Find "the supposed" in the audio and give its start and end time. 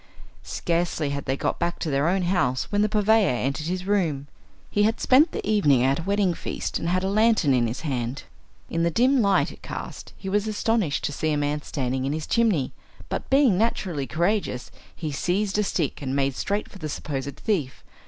16.79-17.35